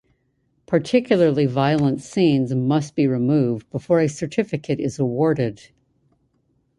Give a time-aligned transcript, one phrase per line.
[0.65, 5.69] Particularly violent scenes must be removed before a certificate is awarded.